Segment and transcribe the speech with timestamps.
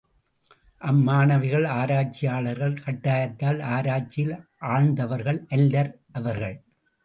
[0.81, 4.35] அம்மாணவிகள், ஆராய்ச்சியாளர்கள், கட்டாயத்தால் ஆராய்ச்சியில்
[4.65, 6.57] ஆழ்ந்தவர்கள் அல்லர் அவர்கள்.